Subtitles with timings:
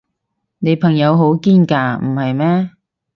[0.57, 2.71] 你朋友好堅㗎，唔係咩？